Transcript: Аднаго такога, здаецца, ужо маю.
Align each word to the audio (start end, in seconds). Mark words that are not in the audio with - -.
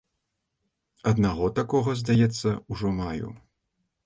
Аднаго 1.11 1.49
такога, 1.59 1.93
здаецца, 2.01 2.49
ужо 2.71 2.87
маю. 3.01 3.27